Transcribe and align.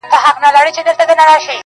صحرايي 0.11 0.51
ویل 0.53 0.65
موچي 0.67 0.81
درته 0.87 1.03
وهمه!. 1.17 1.55